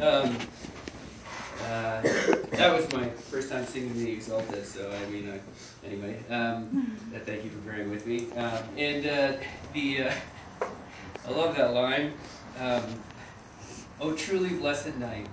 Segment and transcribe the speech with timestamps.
[0.00, 0.34] Um,
[1.62, 2.00] uh,
[2.52, 5.38] that was my first time singing the Exsultet, so I mean, uh,
[5.86, 8.32] anyway, um, uh, thank you for bearing with me.
[8.32, 9.32] Um, and uh,
[9.74, 10.14] the, uh,
[11.26, 12.14] I love that line.
[12.58, 12.82] Um,
[14.00, 15.28] oh, truly blessed night,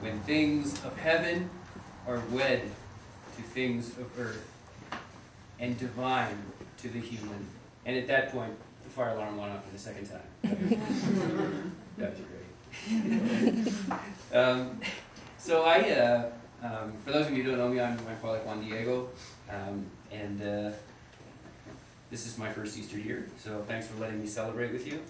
[0.00, 1.50] when things of heaven
[2.06, 2.62] are wed
[3.36, 4.50] to things of earth,
[5.58, 6.42] and divine
[6.78, 7.46] to the human.
[7.84, 8.54] And at that point,
[8.84, 10.22] the fire alarm went off for the second time.
[11.98, 12.31] that was great.
[14.32, 14.80] um,
[15.38, 16.30] so I, uh,
[16.62, 19.08] um, for those of you who don't know me, I'm my father Juan Diego,
[19.50, 20.70] um, and uh,
[22.10, 23.26] this is my first Easter year.
[23.38, 25.00] So thanks for letting me celebrate with you.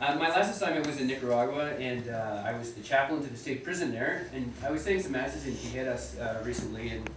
[0.00, 3.36] Uh, my last assignment was in Nicaragua, and uh, I was the chaplain to the
[3.36, 4.28] state prison there.
[4.32, 7.08] And I was saying some masses in Tijeras uh, recently, and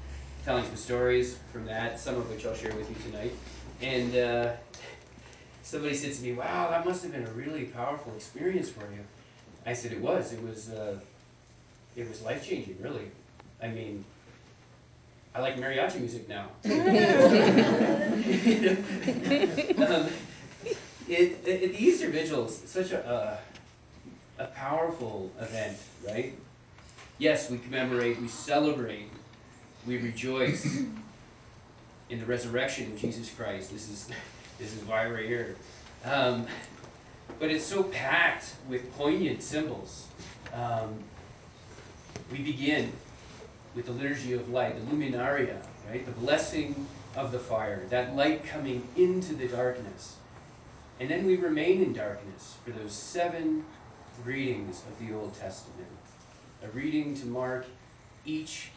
[0.44, 3.33] telling some stories from that, some of which I'll share with you tonight.
[3.81, 4.53] And uh,
[5.63, 9.03] somebody said to me, "Wow, that must have been a really powerful experience for you."
[9.65, 10.33] I said, "It was.
[10.33, 10.70] It was.
[10.70, 10.99] Uh,
[11.95, 13.11] it was life changing, really.
[13.61, 14.05] I mean."
[15.33, 16.47] I like mariachi music now.
[19.86, 20.09] um,
[21.08, 23.39] it, it, the Easter Vigil is such a,
[24.38, 26.33] a, a powerful event, right?
[27.17, 29.09] Yes, we commemorate, we celebrate,
[29.86, 30.66] we rejoice
[32.09, 33.71] in the resurrection of Jesus Christ.
[33.71, 34.09] This is,
[34.58, 35.55] this is why we're here.
[36.03, 36.47] Um,
[37.39, 40.07] but it's so packed with poignant symbols.
[40.53, 40.95] Um,
[42.31, 42.91] we begin
[43.75, 45.57] with the liturgy of light, the luminaria,
[45.89, 46.05] right?
[46.05, 50.15] The blessing of the fire, that light coming into the darkness.
[50.99, 53.65] And then we remain in darkness for those seven
[54.23, 55.87] readings of the Old Testament.
[56.63, 57.65] A reading to mark
[58.25, 58.69] each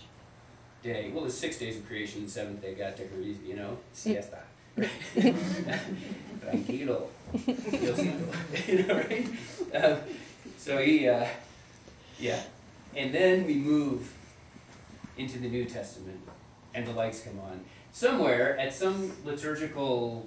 [0.83, 1.11] day.
[1.13, 3.77] Well, the six days of creation, the seventh day got took it easy, you know?
[3.93, 4.39] Siesta.
[6.45, 7.09] Tranquilo.
[8.69, 9.29] you know, right?
[9.75, 9.99] Um,
[10.59, 11.27] so he, uh,
[12.19, 12.41] yeah.
[12.95, 14.13] And then we move
[15.17, 16.21] into the New Testament,
[16.75, 17.65] and the lights come on.
[17.93, 20.27] Somewhere, at some liturgical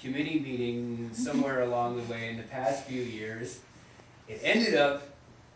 [0.00, 3.60] committee meeting somewhere along the way in the past few years.
[4.28, 5.08] It ended up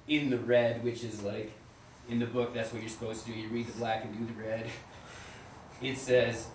[0.09, 1.53] in the red, which is like
[2.09, 3.39] in the book, that's what you're supposed to do.
[3.39, 4.67] You read the black and do the red.
[5.81, 6.47] It says,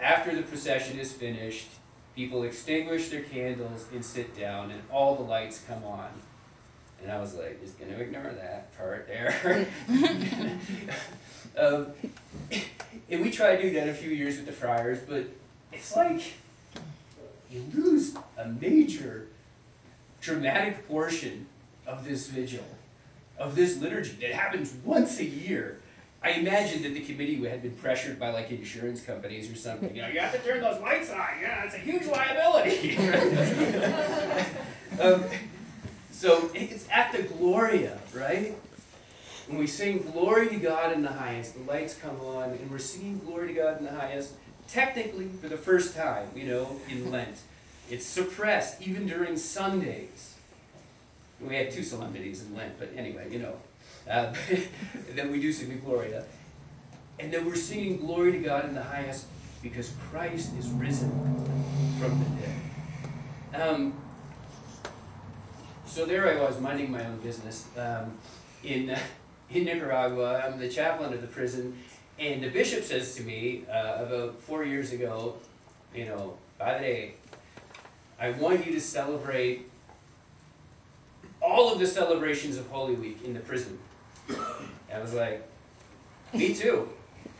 [0.00, 1.68] after the procession is finished,
[2.16, 6.08] people extinguish their candles and sit down, and all the lights come on.
[7.02, 9.68] And I was like, just going to ignore that part there.
[11.58, 11.88] um,
[13.10, 15.26] and we tried doing that a few years with the friars, but
[15.72, 16.22] it's like
[17.50, 19.28] you lose a major
[20.22, 21.46] dramatic portion
[21.86, 22.64] of this vigil,
[23.38, 25.80] of this liturgy that happens once a year.
[26.26, 29.94] I imagine that the committee had been pressured by like insurance companies or something.
[29.94, 31.24] You know, you have to turn those lights on.
[31.40, 32.96] Yeah, it's a huge liability.
[35.00, 35.22] um,
[36.10, 38.56] so it's at the Gloria, right?
[39.46, 42.78] When we sing glory to God in the highest, the lights come on, and we're
[42.78, 44.32] singing glory to God in the highest
[44.66, 47.36] technically for the first time, you know, in Lent.
[47.88, 50.34] It's suppressed even during Sundays.
[51.40, 53.54] We had two solemnities in Lent, but anyway, you know.
[54.08, 54.32] Uh,
[55.14, 56.24] then we do sing the Gloria.
[57.18, 59.26] And then we're singing glory to God in the highest
[59.62, 61.10] because Christ is risen
[61.98, 63.68] from the dead.
[63.68, 63.94] Um,
[65.86, 68.12] so there I was, minding my own business um,
[68.62, 68.98] in, uh,
[69.50, 70.42] in Nicaragua.
[70.44, 71.76] I'm the chaplain of the prison,
[72.18, 75.36] and the bishop says to me uh, about four years ago,
[75.94, 77.14] you know, Padre,
[78.20, 79.70] I want you to celebrate
[81.40, 83.78] all of the celebrations of Holy Week in the prison.
[84.94, 85.46] I was like,
[86.32, 86.88] me too.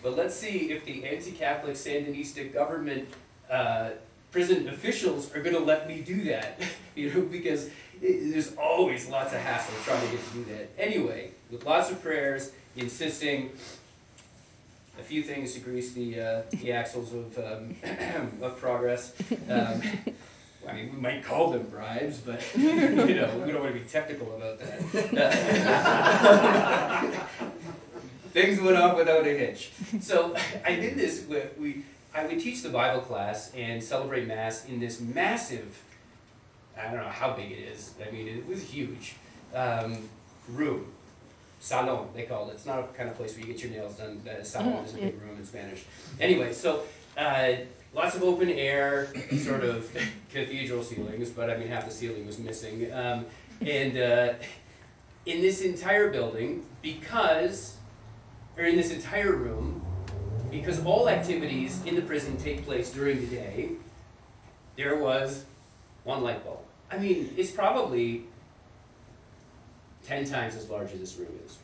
[0.02, 3.08] But let's see if the anti-Catholic Sandinista government
[3.50, 3.90] uh,
[4.30, 6.60] prison officials are going to let me do that.
[6.94, 7.66] you know, because
[8.00, 10.70] it, there's always lots of hassle trying to get to do that.
[10.78, 13.50] Anyway, with lots of prayers, insisting
[14.98, 17.76] a few things to grease the, uh, the axles of, um,
[18.42, 19.12] of progress.
[19.48, 19.82] Um,
[20.68, 23.86] I mean, we might call them bribes, but you know, we don't want to be
[23.86, 24.80] technical about that.
[28.32, 29.70] things went off without a hitch.
[30.00, 31.24] So I did this.
[31.26, 31.84] With, we
[32.14, 35.82] I would teach the Bible class and celebrate Mass in this massive.
[36.78, 37.94] I don't know how big it is.
[38.06, 39.14] I mean, it was huge
[39.54, 40.08] um,
[40.48, 40.92] room
[41.60, 42.54] salon, they call it.
[42.54, 44.20] It's not a kind of place where you get your nails done.
[44.42, 45.84] Salon is a big room in Spanish.
[46.20, 46.82] Anyway, so
[47.16, 47.52] uh,
[47.94, 49.08] lots of open air,
[49.38, 49.90] sort of
[50.30, 52.92] cathedral ceilings, but I mean, half the ceiling was missing.
[52.92, 53.26] Um,
[53.60, 54.34] and uh,
[55.24, 57.76] in this entire building, because,
[58.56, 59.82] or in this entire room,
[60.50, 63.70] because all activities in the prison take place during the day,
[64.76, 65.44] there was
[66.04, 66.58] one light bulb.
[66.90, 68.24] I mean, it's probably
[70.06, 71.58] 10 times as large as this room is.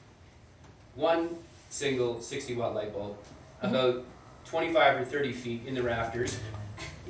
[0.95, 1.37] One
[1.71, 3.17] single 60 watt light bulb,
[3.63, 4.05] about
[4.47, 6.39] 25 or 30 feet in the rafters,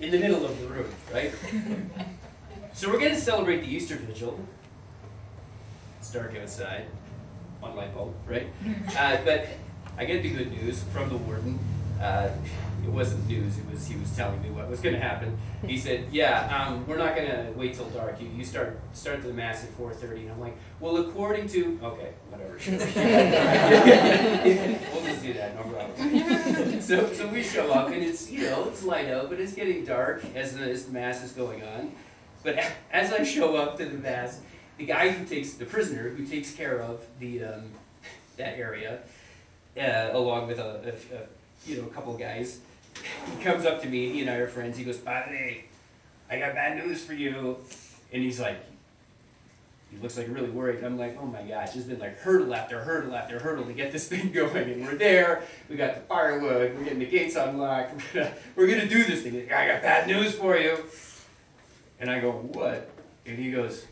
[0.01, 1.33] in the middle of the room, right?
[2.75, 4.39] So we're going to celebrate the Easter Vigil.
[5.99, 6.87] It's dark outside.
[7.61, 8.49] One light bulb, right?
[8.99, 9.47] Uh, but
[9.97, 11.59] I get the good news from the warden.
[12.01, 12.29] Uh,
[12.83, 13.57] it wasn't news.
[13.59, 15.39] It was he was telling me what was going to happen.
[15.65, 18.21] He said, "Yeah, um, we're not going to wait till dark.
[18.21, 22.13] You, you start start the mass at 4:30." And I'm like, "Well, according to okay,
[22.29, 22.55] whatever.
[24.93, 25.55] we'll just do that.
[25.55, 26.09] No problem."
[26.87, 29.85] so so we show up and it's you know it's light out, but it's getting
[29.85, 31.93] dark as the, as the mass is going on.
[32.43, 32.59] But
[32.93, 34.41] as I show up to the mass,
[34.79, 37.65] the guy who takes the prisoner who takes care of the um,
[38.37, 39.01] that area,
[39.77, 41.21] uh, along with a, a, a
[41.67, 42.61] you know a couple guys
[43.37, 45.65] he comes up to me, he and I are friends, he goes, Padre,
[46.31, 47.59] I got bad news for you.
[48.13, 48.61] And he's like,
[49.93, 50.83] he looks like really worried.
[50.83, 53.93] I'm like, oh my gosh, there's been like hurdle after hurdle after hurdle to get
[53.93, 54.71] this thing going.
[54.71, 58.67] And we're there, we got the firewood, we're getting the gates unlocked, we're gonna, we're
[58.67, 59.53] gonna do this thing.
[59.53, 60.79] I got bad news for you.
[62.01, 62.91] And I go, what?
[63.27, 63.85] And he goes,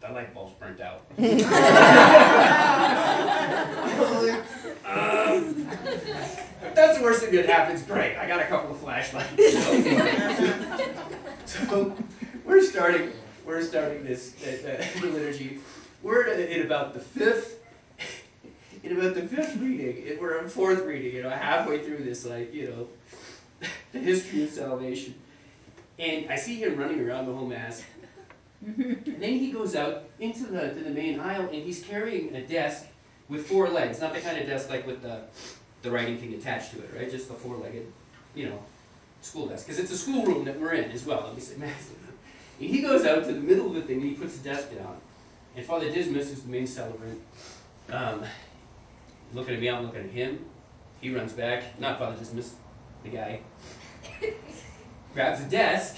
[0.00, 1.02] that light bulb's burnt out.
[4.84, 5.68] um,
[6.74, 7.82] that's the worst thing that happens.
[7.82, 9.30] Great, I got a couple of flashlights.
[11.46, 11.96] so
[12.44, 13.12] we're starting.
[13.50, 15.58] We're starting this uh, liturgy.
[16.04, 17.58] We're in about the fifth.
[18.84, 21.16] In about the fifth reading, we're on fourth reading.
[21.16, 25.16] You know, halfway through this, like you know, the history of salvation,
[25.98, 27.82] and I see him running around the whole mass.
[28.64, 32.46] and then he goes out into the to the main aisle, and he's carrying a
[32.46, 32.86] desk
[33.28, 35.22] with four legs, not the kind of desk like with the
[35.82, 37.10] the writing thing attached to it, right?
[37.10, 37.92] Just the four-legged,
[38.36, 38.58] you know,
[39.22, 39.66] school desk.
[39.66, 41.24] Because it's a schoolroom that we're in as well.
[41.26, 41.56] Let me say.
[42.60, 44.74] And he goes out to the middle of the thing and he puts the desk
[44.74, 44.96] down.
[45.56, 47.20] And Father Dismas, who's the main celebrant,
[47.90, 48.22] um,
[49.32, 50.44] looking at me, I'm looking at him.
[51.00, 52.52] He runs back, not Father Dismas,
[53.02, 53.40] the guy,
[55.14, 55.96] grabs a desk,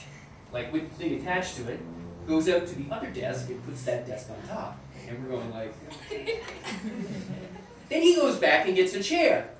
[0.53, 1.81] like with the thing attached to it,
[2.27, 4.79] goes out to the other desk and puts that desk on top.
[5.09, 5.75] And we're going like,
[7.89, 9.51] then he goes back and gets a chair.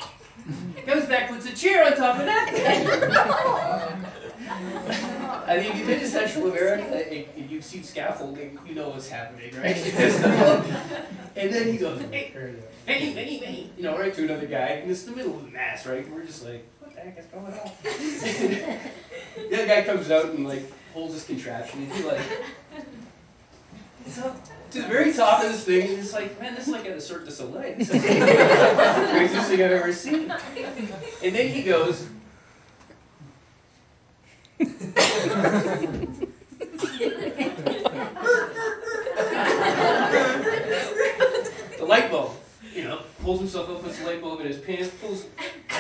[0.87, 2.87] Comes back, puts a chair on top of that thing.
[5.47, 9.09] I mean, if you've been to Central America and you've seen scaffolding, you know what's
[9.09, 9.77] happening, right?
[11.37, 12.33] and then he goes, hey,
[12.87, 15.51] hey, hey, hey, you know, right to another guy, and it's the middle of the
[15.51, 16.05] mass, right?
[16.05, 17.71] And we're just like, what the heck is going on?
[19.51, 22.21] the other guy comes out and like holds his contraption, and he's like,
[24.09, 24.35] so,
[24.73, 26.97] to the very top of this thing, and it's like, man, this is like at
[26.97, 27.75] a Cirque du Soleil.
[27.79, 30.33] This is the craziest thing I've ever seen.
[31.23, 32.07] And then he goes,
[41.79, 42.33] the light bulb,
[42.75, 45.27] you know, pulls himself up, puts the light bulb in his pants, pulls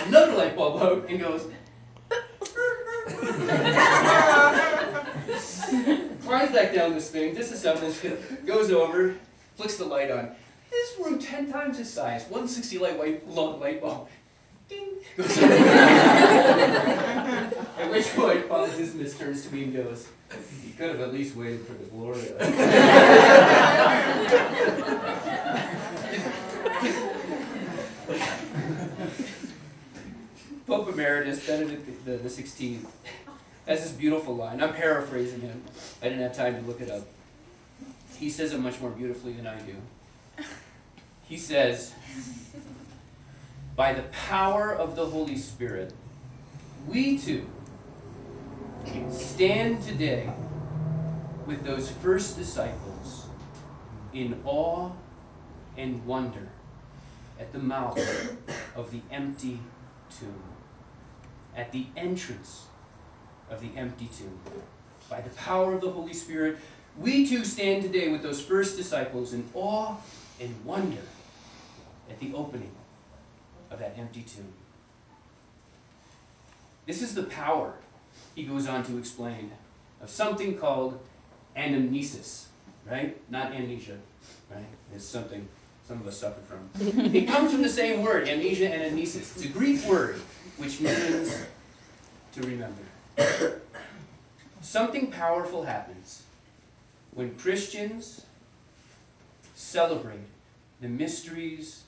[0.06, 1.46] another light bulb out, and goes,
[6.22, 9.14] climbs back down this thing, disassembles it, goes over,
[9.56, 10.30] flicks the light on.
[10.70, 14.08] This room ten times his size, 160 light white long light bulb.
[14.68, 14.96] Ding.
[17.82, 20.06] At which point, Dismas turns to me and goes,
[20.64, 22.38] "You could have at least waited for the Gloria."
[30.64, 32.86] Pope Emeritus Benedict the, the 16th
[33.66, 34.62] has this beautiful line.
[34.62, 35.60] I'm paraphrasing him.
[36.00, 37.02] I didn't have time to look it up.
[38.16, 39.74] He says it much more beautifully than I do.
[41.24, 41.92] He says,
[43.74, 45.92] By the power of the Holy Spirit,
[46.86, 47.44] we too
[49.10, 50.32] stand today
[51.46, 53.26] with those first disciples
[54.12, 54.90] in awe
[55.76, 56.48] and wonder
[57.40, 57.98] at the mouth
[58.76, 59.58] of the empty
[60.18, 60.42] tomb,
[61.56, 62.66] at the entrance
[63.50, 64.38] of the empty tomb.
[65.10, 66.58] By the power of the Holy Spirit,
[66.98, 69.96] we too stand today with those first disciples in awe
[70.40, 71.02] and wonder
[72.08, 72.70] at the opening
[73.70, 74.52] of that empty tomb.
[76.86, 77.74] This is the power,
[78.34, 79.50] he goes on to explain,
[80.00, 80.98] of something called
[81.56, 82.46] anamnesis,
[82.90, 83.16] right?
[83.30, 83.98] Not amnesia,
[84.50, 84.64] right?
[84.94, 85.46] It's something
[85.86, 87.14] some of us suffer from.
[87.14, 89.36] it comes from the same word, amnesia and amnesis.
[89.36, 90.20] It's a Greek word
[90.56, 91.36] which means
[92.34, 92.82] to remember.
[94.62, 96.22] Something powerful happens
[97.14, 98.24] when Christians
[99.54, 100.20] celebrate
[100.80, 101.82] the mysteries,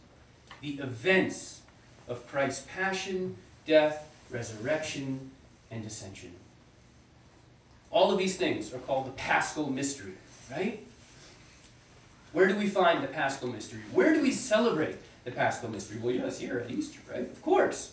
[0.60, 1.60] the events
[2.08, 5.30] of Christ's passion, death, resurrection,
[5.70, 6.32] and ascension.
[7.90, 10.14] All of these things are called the paschal mystery,
[10.50, 10.84] right?
[12.34, 13.80] Where do we find the Paschal mystery?
[13.92, 15.98] Where do we celebrate the Paschal mystery?
[16.02, 17.22] Well, yes, here at Easter, right?
[17.22, 17.92] Of course.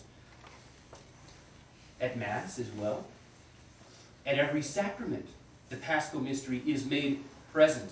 [2.00, 3.04] At Mass as well.
[4.26, 5.28] At every sacrament,
[5.70, 7.88] the Paschal mystery is made present.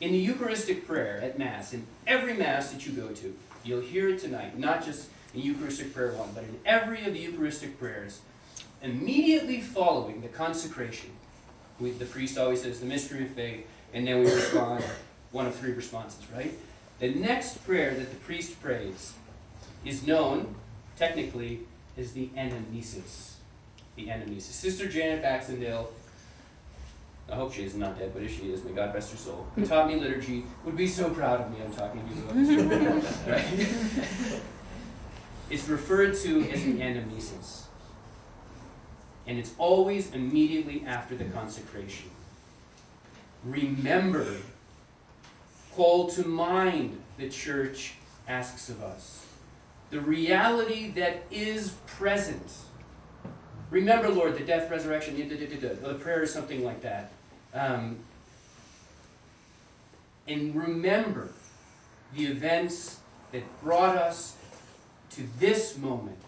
[0.00, 4.08] In the Eucharistic prayer at Mass, in every Mass that you go to, you'll hear
[4.08, 8.20] it tonight, not just in Eucharistic prayer one, but in every of the Eucharistic prayers,
[8.82, 11.10] immediately following the consecration,
[11.80, 14.84] we, the priest always says the mystery of faith, and then we respond
[15.32, 16.52] one of three responses, right?
[17.00, 19.12] The next prayer that the priest prays
[19.84, 20.54] is known,
[20.96, 21.60] technically,
[21.96, 23.32] as the anamnesis
[23.96, 24.44] the enemies.
[24.44, 25.92] Sister Janet Baxendale,
[27.30, 29.46] I hope she is not dead, but if she is, may God rest her soul,
[29.54, 33.02] who taught me liturgy, would be so proud of me I'm talking to you about
[33.02, 33.18] this.
[33.26, 34.40] right?
[35.50, 37.64] it's referred to as the anamnesis.
[39.26, 42.10] And it's always immediately after the consecration.
[43.44, 44.26] Remember,
[45.74, 47.94] call to mind, the church
[48.28, 49.24] asks of us.
[49.90, 52.50] The reality that is present
[53.72, 57.10] Remember, Lord, the death, resurrection, the prayer is something like that.
[57.54, 57.96] Um,
[60.28, 61.30] and remember
[62.14, 62.98] the events
[63.32, 64.36] that brought us
[65.12, 66.18] to this moment.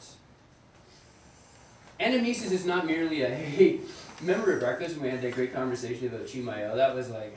[2.04, 3.80] Anamnesis is not merely a, hey,
[4.20, 6.76] remember at breakfast when we had that great conversation about Chimayo?
[6.76, 7.34] That was like,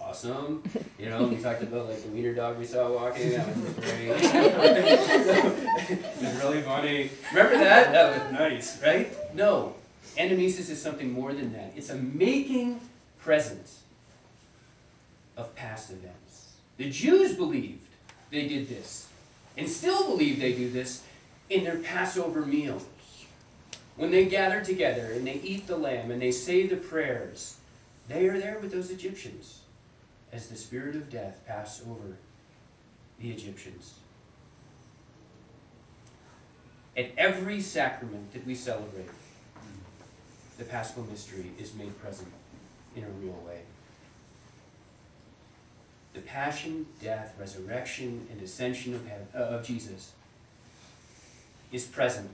[0.00, 0.62] awesome.
[0.96, 3.30] You know, we talked about like the wiener dog we saw walking.
[3.32, 4.10] That was great.
[5.90, 7.10] it was really funny.
[7.32, 7.90] Remember that?
[7.90, 9.12] That was nice, right?
[9.34, 9.74] No,
[10.16, 11.72] anamnesis is something more than that.
[11.74, 12.80] It's a making
[13.18, 13.68] present
[15.36, 16.52] of past events.
[16.76, 17.80] The Jews believed
[18.30, 19.08] they did this,
[19.56, 21.02] and still believe they do this
[21.50, 22.80] in their Passover meal.
[23.96, 27.56] When they gather together and they eat the lamb and they say the prayers,
[28.08, 29.60] they are there with those Egyptians
[30.32, 32.16] as the spirit of death passed over
[33.20, 33.94] the Egyptians.
[36.96, 39.08] At every sacrament that we celebrate,
[40.58, 42.32] the Paschal mystery is made present
[42.94, 43.60] in a real way.
[46.14, 50.12] The passion, death, resurrection, and ascension of, heaven, uh, of Jesus
[51.72, 52.30] is present.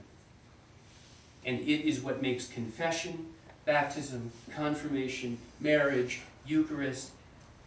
[1.45, 3.33] And it is what makes confession,
[3.65, 7.11] baptism, confirmation, marriage, Eucharist,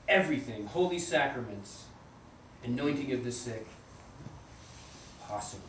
[0.08, 1.84] everything, holy sacraments,
[2.64, 3.66] anointing of the sick,
[5.28, 5.62] possible.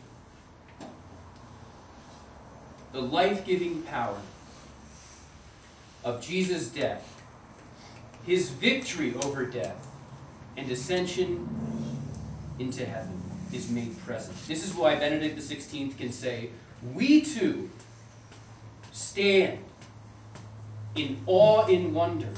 [2.92, 4.20] The life giving power
[6.04, 7.04] of Jesus' death,
[8.24, 9.86] his victory over death,
[10.56, 11.46] and ascension
[12.58, 13.20] into heaven
[13.52, 14.36] is made present.
[14.46, 16.50] This is why Benedict XVI can say,
[16.94, 17.70] We too
[18.98, 19.58] stand
[20.96, 22.28] in awe and wonder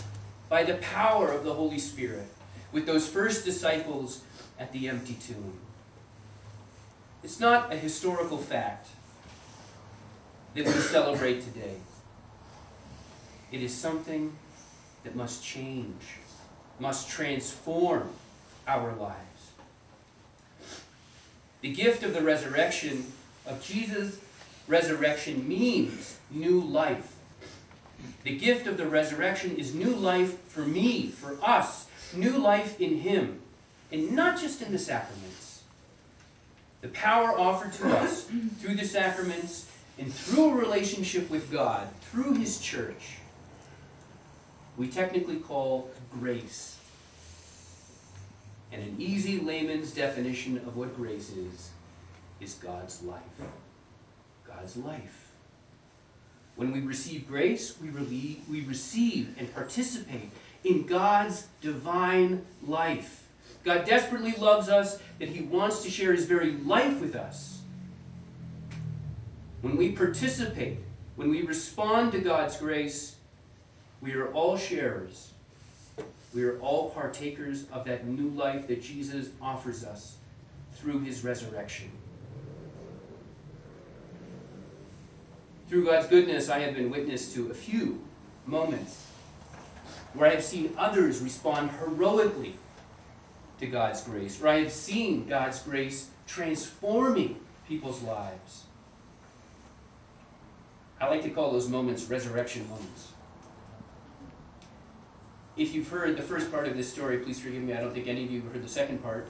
[0.49, 2.27] by the power of the Holy Spirit
[2.73, 4.23] with those first disciples
[4.59, 5.59] at the empty tomb.
[7.25, 8.89] It's not a historical fact
[10.55, 11.77] that we celebrate today.
[13.53, 14.37] It is something
[15.05, 16.03] that must change,
[16.79, 18.11] must transform
[18.67, 19.17] our lives.
[21.63, 23.11] The gift of the resurrection
[23.47, 24.19] of Jesus'
[24.71, 27.17] resurrection means new life.
[28.23, 32.97] The gift of the resurrection is new life for me, for us, new life in
[32.99, 33.41] Him,
[33.93, 35.63] and not just in the sacraments.
[36.81, 38.25] The power offered to us
[38.61, 39.67] through the sacraments
[39.99, 43.19] and through a relationship with God, through His church,
[44.77, 46.79] we technically call grace.
[48.73, 51.71] And an easy layman's definition of what grace is,
[52.41, 53.21] is God's life.
[54.57, 55.29] God's life.
[56.57, 60.31] When we receive grace, we, relieve, we receive and participate
[60.65, 63.27] in God's divine life.
[63.65, 67.61] God desperately loves us that He wants to share His very life with us.
[69.63, 70.79] When we participate,
[71.17, 73.17] when we respond to God's grace,
[74.01, 75.31] we are all sharers.
[76.35, 80.17] We are all partakers of that new life that Jesus offers us
[80.75, 81.91] through His resurrection.
[85.71, 88.03] Through God's goodness, I have been witness to a few
[88.45, 89.07] moments
[90.15, 92.57] where I have seen others respond heroically
[93.61, 98.65] to God's grace, where I have seen God's grace transforming people's lives.
[101.01, 103.13] I like to call those moments resurrection moments.
[105.57, 107.75] If you've heard the first part of this story, please forgive me.
[107.75, 109.29] I don't think any of you have heard the second part.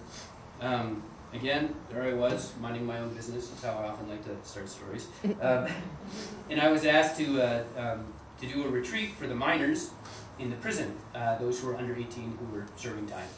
[0.62, 3.48] Um, again, there I was, minding my own business.
[3.48, 5.06] That's how I often like to start stories.
[5.40, 5.66] Um,
[6.50, 8.04] and I was asked to, uh, um,
[8.40, 9.90] to do a retreat for the minors
[10.38, 13.28] in the prison, uh, those who were under 18 who were serving time.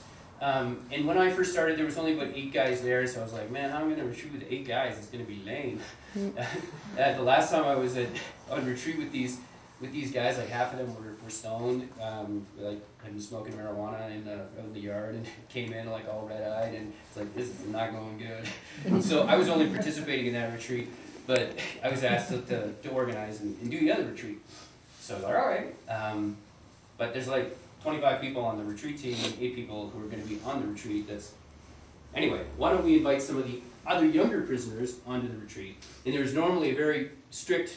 [0.40, 3.22] Um, and when I first started, there was only about eight guys there, so I
[3.22, 4.98] was like, man, how am I going to retreat with eight guys?
[4.98, 5.80] It's going to be lame.
[6.36, 8.08] uh, the last time I was at
[8.50, 9.38] on retreat with these
[9.80, 14.10] with these guys, like half of them were stoned, um, like had been smoking marijuana
[14.10, 17.34] in the, in the yard, and came in like all red eyed, and it's like
[17.34, 19.02] this is not going good.
[19.02, 20.88] so I was only participating in that retreat,
[21.26, 24.38] but I was asked to, to, to organize and, and, do the other retreat.
[25.00, 26.36] So I was like, all right, um,
[26.98, 30.22] but there's like 25 people on the retreat team, and eight people who are going
[30.22, 31.08] to be on the retreat.
[31.08, 31.32] That's
[32.14, 32.44] anyway.
[32.56, 35.76] Why don't we invite some of the other younger prisoners onto the retreat?
[36.06, 37.76] And there's normally a very strict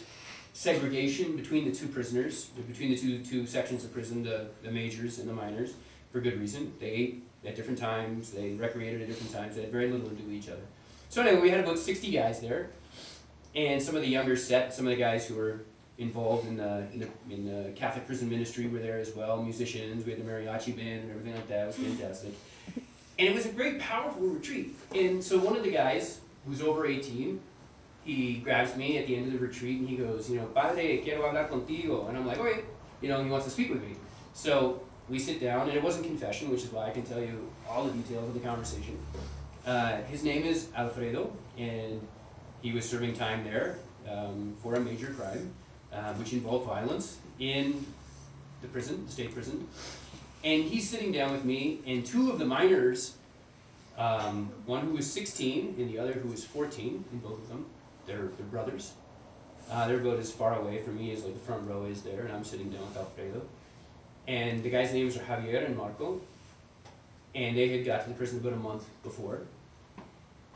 [0.56, 5.20] segregation between the two prisoners, between the two two sections of prison, the, the majors
[5.20, 5.74] and the minors,
[6.12, 6.74] for good reason.
[6.80, 10.16] They ate at different times, they recreated at different times, they had very little to
[10.16, 10.64] do with each other.
[11.10, 12.70] So anyway, we had about 60 guys there,
[13.54, 15.60] and some of the younger set, some of the guys who were
[15.98, 20.06] involved in the, in the, in the Catholic prison ministry were there as well, musicians,
[20.06, 22.34] we had the mariachi band and everything like that, it was fantastic.
[23.20, 24.74] And it was a great, powerful retreat.
[24.94, 27.40] And so one of the guys, who's over 18,
[28.06, 30.98] he grabs me at the end of the retreat and he goes, you know, Padre,
[31.00, 32.08] quiero hablar contigo.
[32.08, 32.62] And I'm like, okay,
[33.02, 33.96] you know, he wants to speak with me.
[34.34, 37.50] So we sit down, and it wasn't confession, which is why I can tell you
[37.68, 38.98] all the details of the conversation.
[39.66, 42.00] Uh, his name is Alfredo, and
[42.62, 43.78] he was serving time there
[44.10, 45.52] um, for a major crime,
[45.92, 47.86] uh, which involved violence in
[48.62, 49.68] the prison, the state prison.
[50.44, 53.16] And he's sitting down with me, and two of the minors,
[53.98, 57.66] um, one who was 16 and the other who was 14, in both of them,
[58.06, 58.94] they're, they're brothers.
[59.72, 62.22] Uh, they're about as far away from me as like the front row is there,
[62.22, 63.42] and I'm sitting down with Alfredo.
[64.28, 66.20] And the guys' names are Javier and Marco.
[67.34, 69.42] And they had got to the prison about a month before.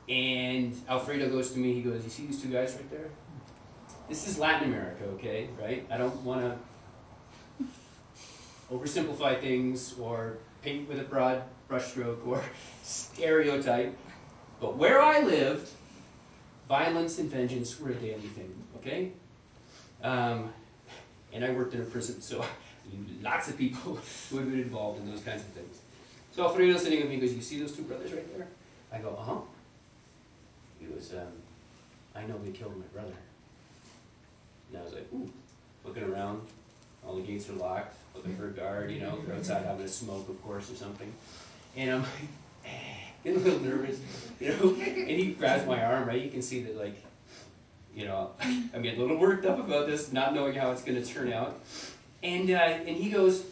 [0.07, 3.09] And Alfredo goes to me, he goes, You see these two guys right there?
[4.07, 5.85] This is Latin America, okay, right?
[5.91, 7.65] I don't want to
[8.73, 12.41] oversimplify things or paint with a broad brushstroke or
[12.83, 13.95] stereotype.
[14.59, 15.69] But where I lived,
[16.69, 19.11] violence and vengeance were a daily thing, okay?
[20.03, 20.53] Um,
[21.33, 22.45] and I worked in a prison, so
[23.21, 25.79] lots of people who had been involved in those kinds of things.
[26.31, 28.47] So Alfredo's sitting with me goes, You see those two brothers right there?
[28.93, 29.39] I go, Uh huh.
[30.79, 31.33] He goes, um,
[32.15, 33.17] I know they killed my brother.
[34.69, 35.29] And I was like, Ooh,
[35.83, 36.41] looking around,
[37.05, 39.89] all the gates are locked, looking for a guard, you know, they're outside having a
[39.89, 41.11] smoke, of course, or something.
[41.75, 42.11] And I'm like,
[43.23, 43.99] getting a little nervous,
[44.39, 44.69] you know.
[44.69, 46.21] And he grabs my arm, right?
[46.21, 47.03] You can see that, like,
[47.95, 51.01] you know, I'm getting a little worked up about this, not knowing how it's going
[51.01, 51.59] to turn out.
[52.23, 53.43] And uh, and he goes,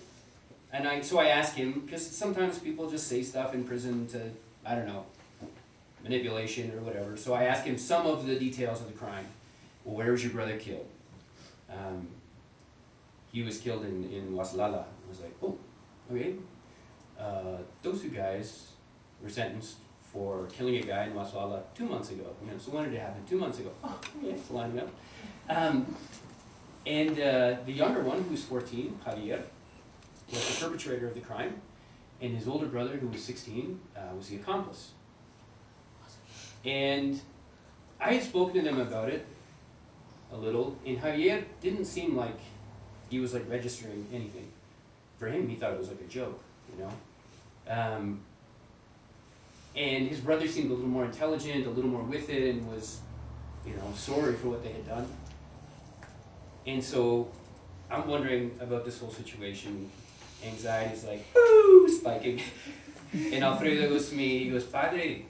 [0.74, 4.22] and I so I ask him because sometimes people just say stuff in prison to
[4.66, 5.06] I don't know
[6.04, 7.18] manipulation or whatever.
[7.18, 9.26] So I ask him some of the details of the crime.
[9.84, 10.88] Well, where was your brother killed?
[11.70, 12.08] Um,
[13.32, 14.84] he was killed in in Waslala.
[14.84, 15.58] I was like, oh,
[16.12, 16.36] okay.
[17.20, 18.68] Uh, those two guys
[19.22, 19.78] were sentenced
[20.12, 22.26] for killing a guy in Waslala two months ago.
[22.44, 23.24] You know, so when did it happen?
[23.30, 23.72] Two months ago.
[23.84, 24.90] Oh, yeah, it's lining up.
[25.50, 25.96] Um,
[26.86, 29.42] and uh, the younger one, who was 14, Javier,
[30.32, 31.60] was the perpetrator of the crime,
[32.22, 34.92] and his older brother, who was 16, uh, was the accomplice.
[36.66, 37.20] And
[38.00, 39.26] I had spoken to them about it
[40.32, 42.40] a little, and Javier didn't seem like
[43.10, 44.48] he was like registering anything.
[45.18, 46.40] For him, he thought it was like a joke,
[46.72, 46.92] you know.
[47.70, 48.22] Um,
[49.78, 53.00] and his brother seemed a little more intelligent, a little more with it, and was,
[53.66, 55.08] you know, sorry for what they had done.
[56.66, 57.30] And so
[57.92, 59.90] I'm wondering about this whole situation.
[60.44, 62.42] Anxiety is like, woo, spiking.
[63.14, 65.26] and Alfredo goes to me, he goes, Padre,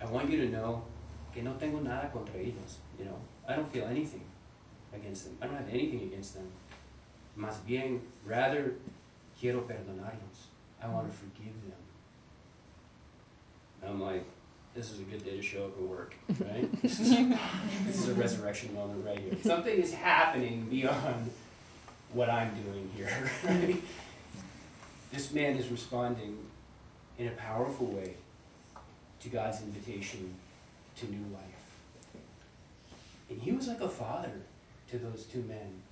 [0.00, 0.82] I want you to know
[1.34, 2.78] que no tengo nada contra ellos.
[2.98, 4.24] You know, I don't feel anything
[4.94, 5.36] against them.
[5.42, 6.50] I don't have anything against them.
[7.38, 8.76] Más bien, rather,
[9.38, 10.48] quiero perdonarlos.
[10.82, 11.85] I want to forgive them.
[13.88, 14.24] I'm like,
[14.74, 16.82] this is a good day to show up at work, right?
[16.82, 17.10] this, is,
[17.86, 19.32] this is a resurrection moment right here.
[19.42, 21.30] Something is happening beyond
[22.12, 23.76] what I'm doing here, right?
[25.12, 26.36] This man is responding
[27.18, 28.14] in a powerful way
[29.20, 30.34] to God's invitation
[30.96, 32.22] to new life.
[33.30, 34.32] And he was like a father
[34.90, 35.82] to those two men,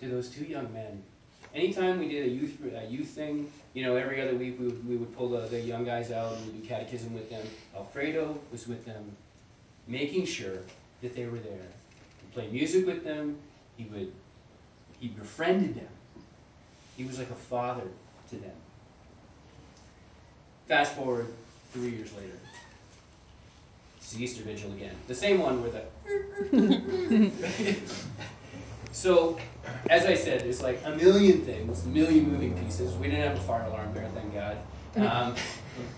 [0.00, 1.02] to those two young men
[1.56, 4.88] anytime we did a youth a youth thing, you know, every other week we would,
[4.88, 7.44] we would pull the, the young guys out and we'd do catechism with them.
[7.74, 9.16] Alfredo was with them,
[9.88, 10.58] making sure
[11.02, 11.66] that they were there.
[12.20, 13.38] He'd play music with them.
[13.76, 14.12] He would
[15.00, 15.88] he befriended them.
[16.96, 17.88] He was like a father
[18.30, 18.56] to them.
[20.68, 21.26] Fast forward
[21.72, 22.38] three years later.
[23.98, 24.94] It's the Easter Vigil again.
[25.08, 25.82] The same one with the
[28.96, 29.38] So,
[29.90, 32.94] as I said, there's like a million things, a million moving pieces.
[32.96, 34.56] We didn't have a fire alarm there, thank God.
[34.96, 35.34] Um,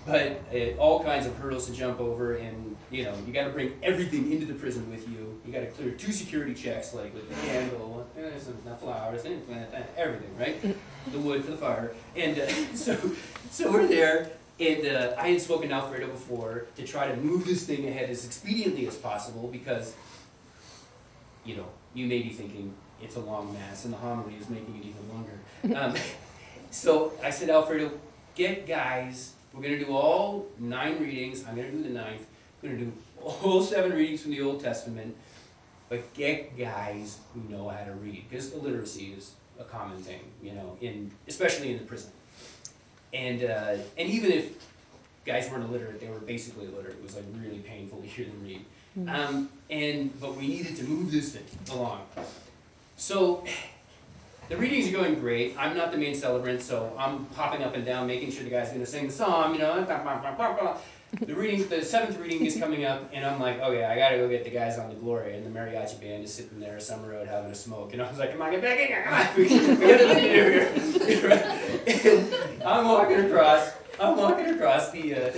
[0.04, 3.50] but uh, all kinds of hurdles to jump over, and you know you got to
[3.50, 5.40] bring everything into the prison with you.
[5.46, 9.44] You got to clear two security checks, like with the candle, uh, some flowers, and
[9.96, 10.61] everything, right?
[11.12, 12.98] The wood for the fire, and uh, so
[13.48, 17.46] so we're there, and uh, I had spoken to Alfredo before to try to move
[17.46, 19.94] this thing ahead as expediently as possible because,
[21.44, 24.76] you know, you may be thinking it's a long mass, and the homily is making
[24.76, 25.80] it even longer.
[25.80, 25.94] Um,
[26.70, 27.90] so I said, Alfredo,
[28.34, 31.44] get guys we're going to do all nine readings.
[31.46, 32.26] I'm going to do the ninth.
[32.62, 32.92] I'm going to do
[33.24, 35.16] all seven readings from the Old Testament.
[35.88, 40.52] But get guys who know how to read, because illiteracy is a common thing, you
[40.52, 42.11] know, in especially in the prison.
[43.14, 44.52] And uh, and even if
[45.24, 46.96] guys weren't illiterate, they were basically illiterate.
[46.98, 48.64] It was like really painful to hear them read.
[48.98, 49.08] Mm-hmm.
[49.08, 52.02] Um, and but we needed to move this thing along.
[52.98, 53.44] So
[54.48, 55.54] the readings are going great.
[55.56, 58.68] I'm not the main celebrant, so I'm popping up and down, making sure the guy's
[58.68, 59.76] are going to sing the song, you know.
[61.20, 64.18] The reading, the seventh reading is coming up, and I'm like, okay, I got to
[64.18, 67.11] go get the guys on the Gloria, and the mariachi band is sitting there, Summer
[67.11, 67.92] Road, having a smoke.
[67.92, 70.14] And I was like, come on, get back in here, come on, we got to
[70.14, 70.72] do here.
[72.66, 75.30] I'm walking across, I'm walking across the uh,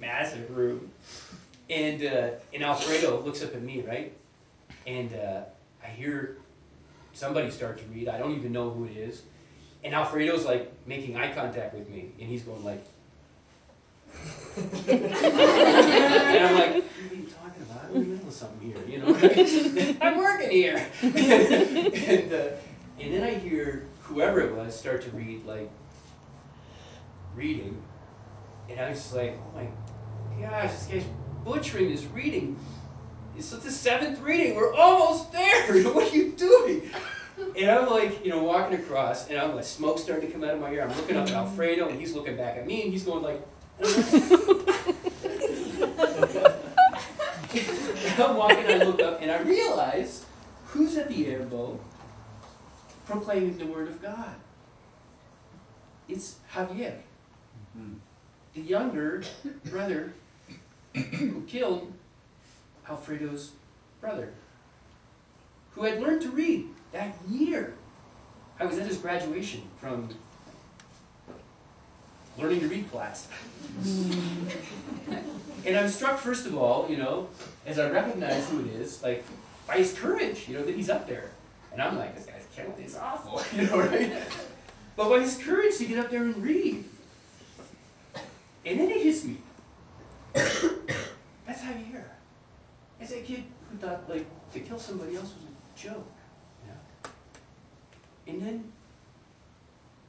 [0.00, 0.90] massive room,
[1.70, 4.12] and uh, and Alfredo looks up at me, right,
[4.86, 5.42] and uh,
[5.82, 6.36] I hear
[7.16, 8.08] somebody start to read.
[8.08, 9.22] I don't even know who it is.
[9.82, 12.84] And Alfredo's like making eye contact with me, and he's going like,
[14.56, 17.84] and I'm like, what are you talking about?
[17.84, 19.96] I'm in the middle of something here, you know?
[20.00, 20.86] I'm working here.
[21.02, 22.48] and, uh,
[22.98, 25.70] and then I hear whoever it was start to read, like,
[27.34, 27.82] reading.
[28.70, 29.68] And I was just like, oh my
[30.40, 31.04] gosh, this guy's
[31.44, 32.58] butchering this reading.
[33.38, 34.56] It's the seventh reading.
[34.56, 35.82] We're almost there.
[35.92, 36.90] what are you doing?
[37.56, 40.54] And I'm like, you know, walking across, and I'm like, smoke starting to come out
[40.54, 40.82] of my ear.
[40.82, 43.46] I'm looking up at Alfredo, and he's looking back at me, and he's going like.
[48.18, 50.24] I'm walking, I look up, and I realize
[50.64, 51.78] who's at the ambo
[53.06, 54.34] proclaiming the word of God.
[56.08, 56.96] It's Javier,
[57.76, 57.94] mm-hmm.
[58.54, 59.22] the younger
[59.66, 60.14] brother
[60.94, 61.92] who killed
[62.88, 63.52] Alfredo's
[64.00, 64.32] brother,
[65.72, 67.74] who had learned to read that year.
[68.58, 70.08] I was at his graduation from
[72.38, 73.28] learning to read class.
[75.64, 77.28] and I'm struck, first of all, you know,
[77.66, 79.24] as I recognize who it is, like,
[79.66, 81.30] by his courage, you know, that he's up there.
[81.72, 84.12] And I'm like, this guy's killing It's awful, you know, right?
[84.96, 86.84] But by his courage to get up there and read.
[88.64, 89.36] And then it hits me.
[90.32, 92.10] That's how you hear.
[93.00, 96.06] As a kid who thought, like, to kill somebody else was a joke.
[98.26, 98.72] And then,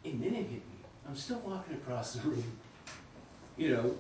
[0.04, 0.78] and then it hit me.
[1.08, 2.44] I'm still walking across the room,
[3.58, 3.96] you know,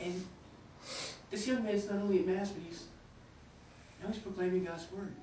[0.00, 0.26] and
[1.30, 2.84] this young man's not only at Mass, but he's
[4.02, 5.14] now he's proclaiming God's word.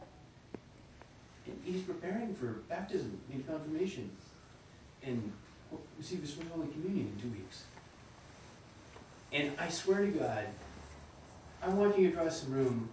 [1.45, 4.09] And he's preparing for baptism and confirmation
[5.03, 5.31] and
[5.97, 7.63] receive his Holy Communion in two weeks.
[9.33, 10.45] And I swear to God,
[11.61, 12.89] I'm walking across the room,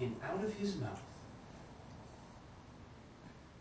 [0.00, 1.00] and out of his mouth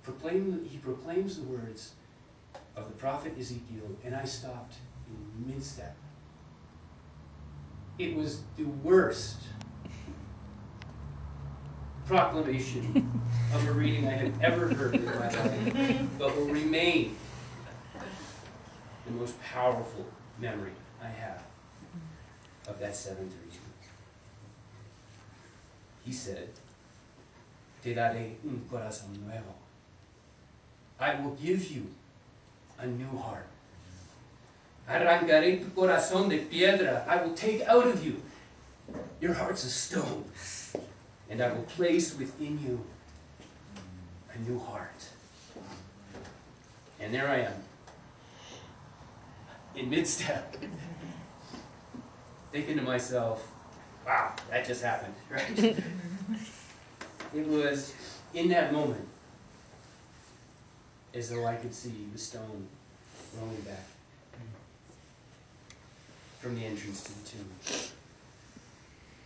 [0.03, 1.93] proclaim, he proclaims the words
[2.75, 4.75] of the prophet Ezekiel, and I stopped
[5.07, 5.95] in mid step.
[7.97, 9.37] It was the worst
[12.05, 13.21] proclamation
[13.53, 17.15] of a reading I have ever heard in my life, but will remain
[19.05, 20.05] the most powerful
[20.39, 20.71] memory
[21.03, 21.43] I have
[22.67, 23.59] of that seventh reading.
[26.09, 26.49] He said,
[27.83, 29.53] Te daré un corazón nuevo
[30.99, 31.85] I will give you
[32.79, 33.45] a new heart.
[34.89, 37.05] Arrancaré tu corazón de piedra.
[37.07, 38.19] I will take out of you
[39.21, 40.25] your hearts of stone,
[41.29, 42.83] and I will place within you
[44.33, 45.03] a new heart.
[46.99, 47.53] And there I am,
[49.75, 50.57] in mid step,
[52.51, 53.47] thinking to myself,
[54.09, 55.59] wow, that just happened, right?
[57.35, 57.93] it was
[58.33, 59.07] in that moment
[61.13, 62.67] as though I could see the stone
[63.39, 63.85] rolling back
[66.39, 67.49] from the entrance to the tomb.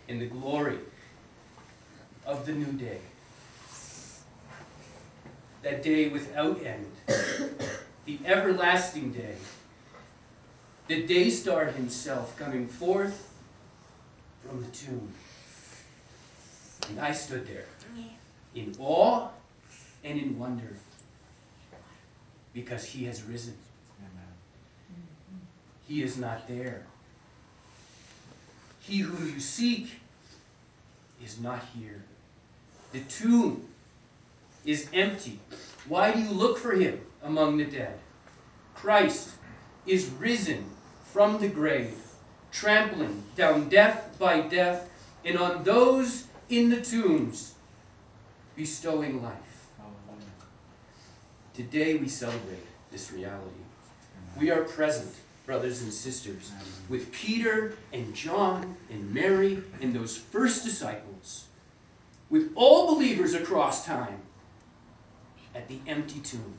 [0.10, 0.80] In the glory
[2.26, 3.00] of the new day,
[5.62, 6.92] that day without end,
[8.06, 9.36] the everlasting day,
[10.88, 13.33] the day star himself coming forth
[14.48, 15.12] from the tomb.
[16.90, 17.66] And I stood there
[18.56, 19.30] in awe
[20.04, 20.76] and in wonder
[22.54, 23.56] because he has risen.
[24.00, 25.42] Amen.
[25.88, 26.86] he is not there.
[28.80, 29.92] He whom you seek
[31.24, 32.04] is not here.
[32.92, 33.66] The tomb
[34.66, 35.40] is empty.
[35.88, 37.98] Why do you look for him among the dead?
[38.76, 39.30] Christ
[39.88, 40.64] is risen
[41.12, 41.96] from the grave,
[42.54, 44.90] trampling down death by death,
[45.26, 47.56] and on those in the tombs,
[48.56, 49.34] bestowing life.
[51.54, 53.50] Today we celebrate this reality.
[54.40, 55.14] We are present,
[55.46, 56.52] brothers and sisters,
[56.90, 61.46] with Peter and John and Mary and those first disciples,
[62.30, 64.22] with all believers across time
[65.56, 66.54] at the empty tomb.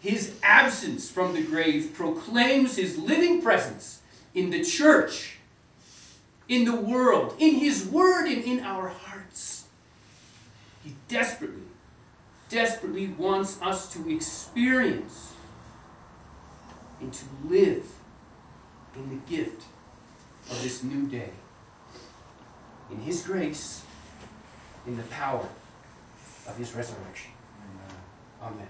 [0.00, 3.99] His absence from the grave proclaims his living presence
[4.34, 5.36] in the church,
[6.48, 9.64] in the world, in his word, and in our hearts.
[10.84, 11.62] He desperately,
[12.48, 15.32] desperately wants us to experience
[17.00, 17.84] and to live
[18.96, 19.62] in the gift
[20.50, 21.30] of this new day.
[22.90, 23.82] In his grace,
[24.86, 25.46] in the power
[26.46, 27.30] of his resurrection.
[28.42, 28.66] Amen.